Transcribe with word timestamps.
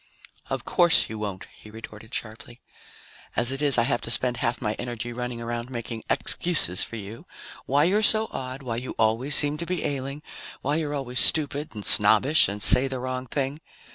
"Of 0.49 0.65
course 0.65 1.09
you 1.11 1.19
won't," 1.19 1.45
he 1.55 1.69
retorted 1.69 2.11
sharply. 2.11 2.59
"As 3.35 3.51
it 3.51 3.61
is, 3.61 3.77
I 3.77 3.83
have 3.83 4.01
to 4.01 4.09
spend 4.09 4.37
half 4.37 4.59
my 4.59 4.73
energy 4.79 5.13
running 5.13 5.39
around 5.39 5.69
making 5.69 6.03
excuses 6.09 6.83
for 6.83 6.95
you 6.95 7.27
why 7.67 7.83
you're 7.83 8.01
so 8.01 8.27
odd, 8.31 8.63
why 8.63 8.77
you 8.77 8.95
always 8.97 9.35
seem 9.35 9.59
to 9.59 9.65
be 9.67 9.83
ailing, 9.85 10.23
why 10.63 10.77
you're 10.77 10.95
always 10.95 11.19
stupid 11.19 11.75
and 11.75 11.85
snobbish 11.85 12.47
and 12.49 12.63
say 12.63 12.87
the 12.87 12.99
wrong 12.99 13.27
thing. 13.27 13.61